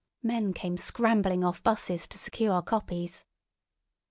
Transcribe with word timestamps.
Men 0.23 0.51
came 0.53 0.77
scrambling 0.77 1.43
off 1.43 1.61
buses 1.61 2.07
to 2.07 2.17
secure 2.17 2.63
copies. 2.63 3.23